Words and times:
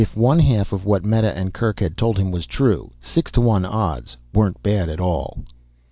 If 0.03 0.17
one 0.17 0.39
half 0.39 0.73
of 0.73 0.83
what 0.83 1.05
Meta 1.05 1.31
and 1.37 1.53
Kerk 1.53 1.79
had 1.79 1.95
told 1.95 2.17
him 2.17 2.31
was 2.31 2.47
true, 2.47 2.89
six 2.99 3.31
to 3.33 3.39
one 3.41 3.65
odds 3.65 4.17
weren't 4.33 4.63
bad 4.63 4.89
at 4.89 4.99
all. 4.99 5.43